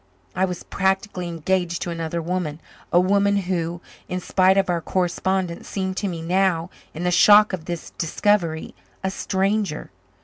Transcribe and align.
I 0.35 0.45
was 0.45 0.63
practically 0.63 1.27
engaged 1.27 1.83
to 1.83 1.91
another 1.91 2.23
woman 2.23 2.59
a 2.91 2.99
woman 2.99 3.35
who, 3.37 3.81
in 4.09 4.19
spite 4.19 4.57
of 4.57 4.67
our 4.67 4.81
correspondence, 4.81 5.67
seemed 5.69 5.95
to 5.97 6.07
me 6.07 6.23
now, 6.23 6.71
in 6.95 7.03
the 7.03 7.11
shock 7.11 7.53
of 7.53 7.65
this 7.65 7.91
discovery, 7.99 8.73
a 9.03 9.11
stranger. 9.11 9.91